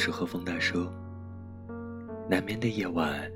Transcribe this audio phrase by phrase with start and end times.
[0.00, 0.88] 是和风大叔。
[2.30, 3.28] 难眠的夜晚，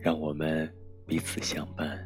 [0.00, 0.68] 让我们
[1.06, 1.96] 彼此相伴。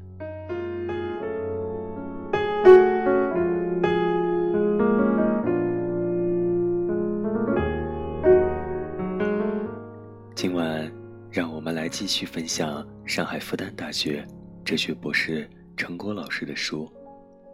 [10.34, 10.92] 今晚，
[11.30, 14.22] 让我们来继续分享上海复旦大学
[14.62, 16.84] 哲学博士陈果老师的书《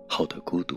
[0.08, 0.76] 好的孤独》。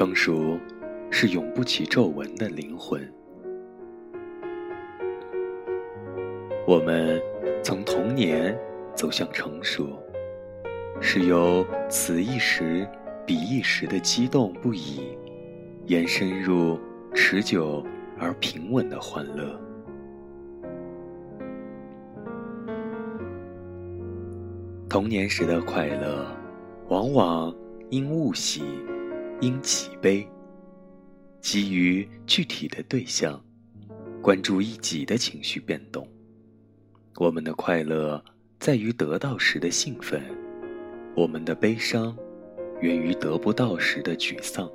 [0.00, 0.58] 成熟，
[1.10, 3.06] 是永不起皱纹的灵魂。
[6.66, 7.20] 我们
[7.62, 8.58] 从童年
[8.94, 10.02] 走向成熟，
[11.02, 12.88] 是由此一时
[13.26, 15.18] 彼一时的激动不已，
[15.84, 16.80] 延伸入
[17.12, 17.84] 持久
[18.18, 19.60] 而平稳的欢乐。
[24.88, 26.26] 童年时的快乐，
[26.88, 27.54] 往往
[27.90, 28.62] 因物喜。
[29.40, 30.28] 因己悲，
[31.40, 33.42] 基于具体的对象，
[34.20, 36.06] 关注一己的情绪变动。
[37.16, 38.22] 我们的快乐
[38.58, 40.22] 在于得到时的兴奋，
[41.16, 42.14] 我们的悲伤
[42.82, 44.70] 源于得不到时的沮丧。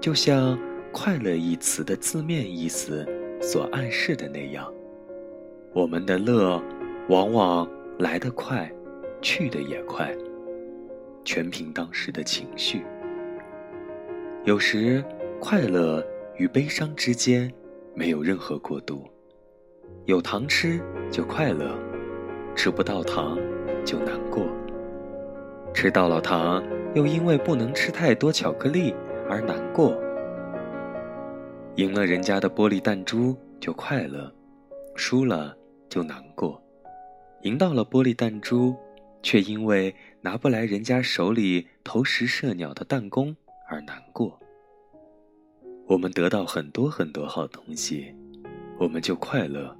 [0.00, 0.58] 就像
[0.90, 3.06] “快乐”一词的字面意思
[3.40, 4.68] 所暗示的那样，
[5.72, 6.60] 我们的乐
[7.08, 8.68] 往往来得快，
[9.22, 10.12] 去得也快，
[11.24, 12.82] 全凭当时的情绪。
[14.48, 15.04] 有时，
[15.38, 16.02] 快乐
[16.38, 17.52] 与悲伤之间
[17.94, 19.06] 没有任何过渡，
[20.06, 21.78] 有糖吃就快乐，
[22.56, 23.38] 吃不到糖
[23.84, 24.46] 就难过；
[25.74, 28.94] 吃到了糖，又因为不能吃太多巧克力
[29.28, 29.94] 而难过。
[31.74, 34.32] 赢了人家的玻璃弹珠就快乐，
[34.94, 35.54] 输了
[35.90, 36.58] 就难过；
[37.42, 38.74] 赢到了玻璃弹珠，
[39.22, 43.36] 却因为拿不来人家手里投石射鸟的弹弓。
[43.68, 44.38] 而难过。
[45.86, 48.14] 我们得到很多很多好东西，
[48.78, 49.74] 我们就快乐；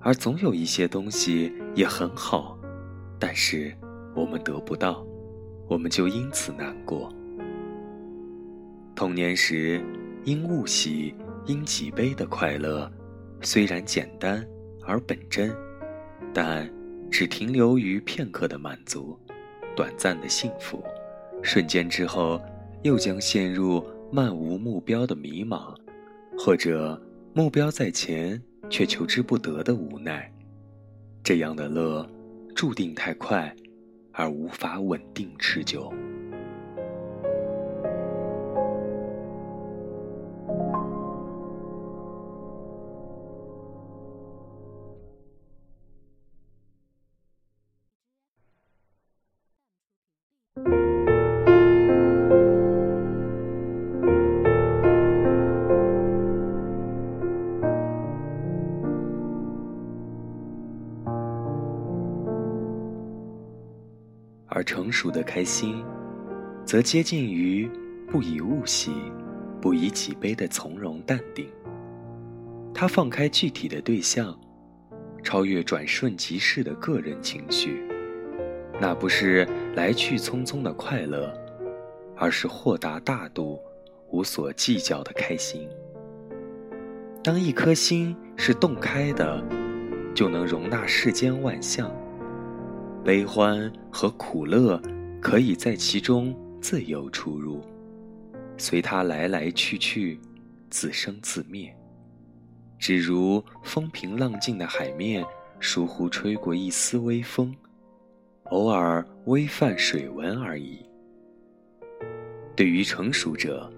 [0.00, 2.58] 而总有一些东西也很好，
[3.18, 3.74] 但是
[4.14, 5.06] 我们得不到，
[5.68, 7.12] 我们就因此难过。
[8.94, 9.82] 童年时
[10.24, 11.14] 因物喜、
[11.46, 12.90] 因己悲的快乐，
[13.40, 14.46] 虽然简单
[14.84, 15.54] 而本真，
[16.34, 16.70] 但
[17.10, 19.18] 只停留于片刻的满足、
[19.74, 20.82] 短暂的幸福，
[21.42, 22.40] 瞬间之后。
[22.82, 25.74] 又将陷入漫无目标的迷茫，
[26.38, 27.00] 或者
[27.34, 30.32] 目标在前却求之不得的无奈。
[31.22, 32.08] 这样的乐，
[32.54, 33.54] 注定太快，
[34.12, 35.92] 而无法稳定持久。
[64.60, 65.82] 而成熟的开心，
[66.66, 67.66] 则接近于
[68.06, 68.90] 不以物喜，
[69.58, 71.46] 不以己悲的从容淡定。
[72.74, 74.38] 他放开具体的对象，
[75.22, 77.82] 超越转瞬即逝的个人情绪。
[78.78, 81.32] 那不是来去匆匆的快乐，
[82.14, 83.58] 而是豁达大度、
[84.10, 85.66] 无所计较的开心。
[87.24, 89.42] 当一颗心是洞开的，
[90.14, 91.90] 就能容纳世间万象。
[93.04, 94.80] 悲欢和苦乐，
[95.20, 97.62] 可以在其中自由出入，
[98.58, 100.20] 随它来来去去，
[100.68, 101.74] 自生自灭。
[102.78, 105.24] 只如风平浪静的海面，
[105.60, 107.54] 疏忽吹过一丝微风，
[108.44, 110.78] 偶尔微泛水纹而已。
[112.54, 113.70] 对于成熟者，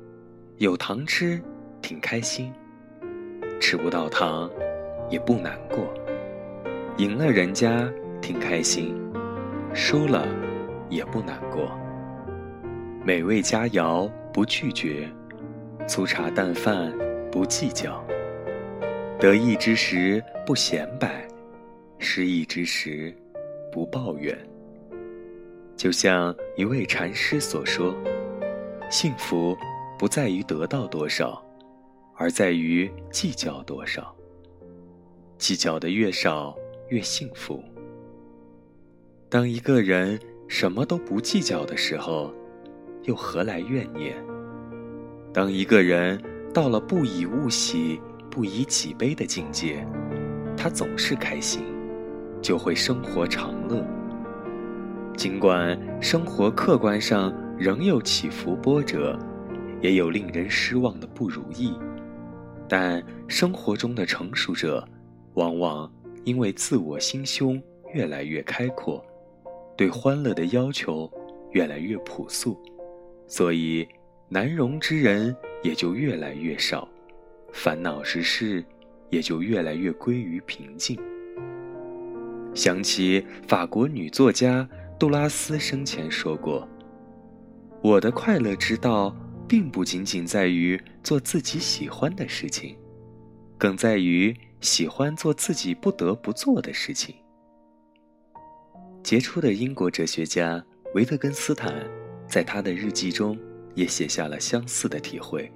[0.58, 1.40] 有糖吃，
[1.80, 2.52] 挺开心；
[3.60, 4.50] 吃不到糖，
[5.08, 5.92] 也不难过。
[6.98, 7.88] 赢了人家，
[8.20, 9.01] 挺开心。
[9.74, 10.26] 输了，
[10.90, 11.70] 也不难过。
[13.04, 15.08] 美味佳肴不拒绝，
[15.88, 16.92] 粗茶淡饭
[17.30, 18.04] 不计较。
[19.18, 21.26] 得意之时不显摆，
[21.98, 23.14] 失意之时
[23.70, 24.36] 不抱怨。
[25.76, 27.96] 就像一位禅师所说
[28.90, 29.56] ：“幸福
[29.98, 31.42] 不在于得到多少，
[32.16, 34.14] 而在于计较多少。
[35.38, 36.54] 计较的越少，
[36.88, 37.62] 越幸福。”
[39.32, 42.30] 当一个人什么都不计较的时候，
[43.04, 44.14] 又何来怨念？
[45.32, 47.98] 当一个人到了不以物喜、
[48.30, 49.88] 不以己悲的境界，
[50.54, 51.62] 他总是开心，
[52.42, 53.82] 就会生活长乐。
[55.16, 59.18] 尽管生活客观上仍有起伏波折，
[59.80, 61.72] 也有令人失望的不如意，
[62.68, 64.86] 但生活中的成熟者，
[65.36, 65.90] 往往
[66.24, 67.58] 因为自我心胸
[67.94, 69.02] 越来越开阔，
[69.76, 71.10] 对欢乐的要求
[71.52, 72.60] 越来越朴素，
[73.26, 73.86] 所以
[74.28, 76.88] 难容之人也就越来越少，
[77.52, 78.64] 烦恼之事
[79.10, 80.98] 也就越来越归于平静。
[82.54, 86.68] 想起法国女作家杜拉斯生前说过
[87.82, 89.16] ：“我的快乐之道，
[89.48, 92.76] 并不仅仅在于做自己喜欢的事情，
[93.56, 97.14] 更在于喜欢做自己不得不做的事情。”
[99.02, 100.64] 杰出的英国哲学家
[100.94, 101.84] 维特根斯坦
[102.26, 103.36] 在他的日记中
[103.74, 105.50] 也写下了相似的体会：“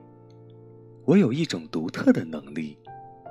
[1.06, 2.76] 我有一种独特的能力，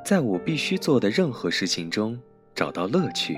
[0.06, 2.17] 在我必须做的任何事情中
[2.56, 3.38] 找到乐趣。”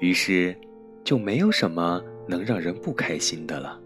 [0.00, 0.56] 于是，
[1.04, 3.80] 就没有什么能让人不开心的了。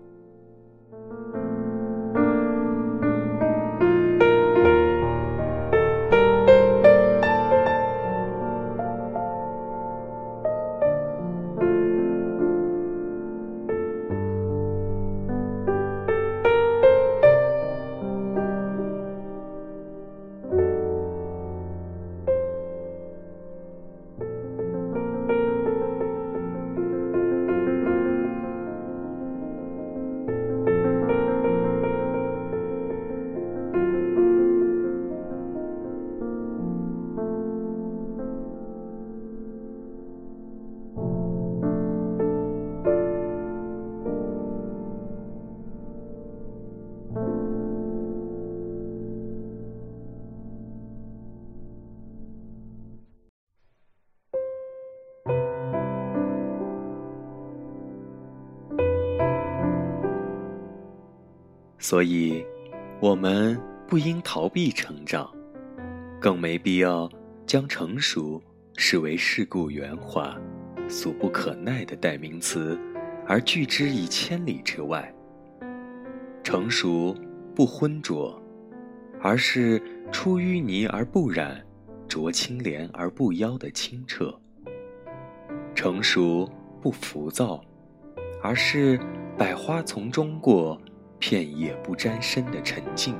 [61.88, 62.44] 所以，
[62.98, 63.56] 我们
[63.86, 65.32] 不应逃避成长，
[66.20, 67.08] 更没必要
[67.46, 68.42] 将成熟
[68.74, 70.36] 视为世故圆滑、
[70.88, 72.76] 俗不可耐的代名词，
[73.24, 75.14] 而拒之以千里之外。
[76.42, 77.16] 成熟
[77.54, 78.36] 不浑浊，
[79.22, 79.80] 而是
[80.10, 81.64] 出淤泥而不染，
[82.08, 84.36] 濯清涟而不妖的清澈；
[85.72, 86.50] 成熟
[86.82, 87.64] 不浮躁，
[88.42, 88.98] 而是
[89.38, 90.76] 百花丛中过。
[91.18, 93.14] 片叶不沾身的沉静。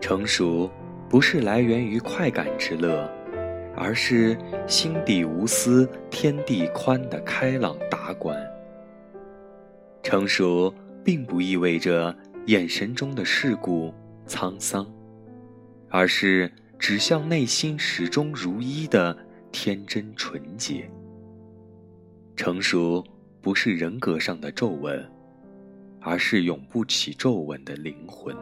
[0.00, 0.70] 成熟，
[1.08, 3.08] 不是来源于快感之乐，
[3.76, 4.36] 而是
[4.66, 8.36] 心底无私、天地宽的开朗达观。
[10.02, 10.74] 成熟，
[11.04, 12.14] 并不意味着
[12.46, 13.94] 眼神中的世故
[14.26, 14.84] 沧桑，
[15.88, 19.16] 而是指向内心始终如一的
[19.52, 20.90] 天真纯洁。
[22.34, 23.04] 成熟，
[23.40, 25.08] 不是人格上的皱纹。
[26.02, 28.36] 而是永不起皱纹的灵魂。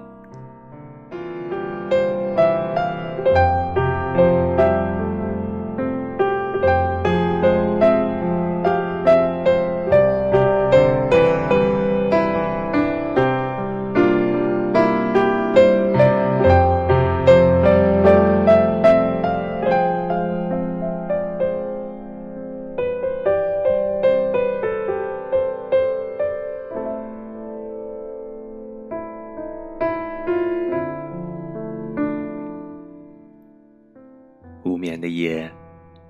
[34.99, 35.51] 的夜，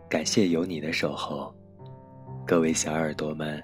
[0.09, 1.53] 感谢有你的守候，
[2.47, 3.61] 各位小耳朵们，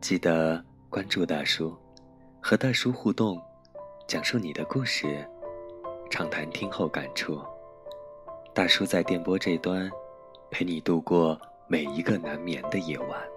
[0.00, 1.76] 记得关注大叔，
[2.40, 3.40] 和大叔互动，
[4.06, 5.26] 讲述你的故事，
[6.10, 7.40] 畅谈听后感触。
[8.54, 9.90] 大叔在电波这端，
[10.50, 11.36] 陪你度过
[11.66, 13.31] 每一个难眠的夜晚。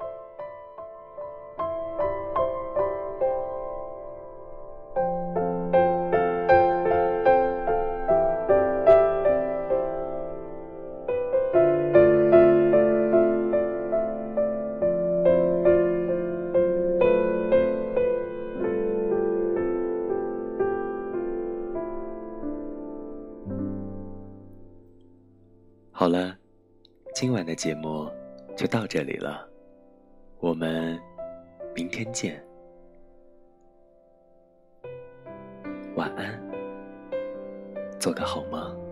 [27.26, 28.08] 今晚的节目
[28.56, 29.50] 就到这里了，
[30.38, 30.96] 我们
[31.74, 32.40] 明天见，
[35.96, 36.40] 晚安，
[38.00, 38.85] 做个好梦。